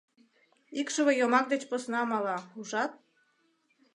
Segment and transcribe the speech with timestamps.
[0.79, 2.91] Икшыве йомак деч посна мала, ужат?..»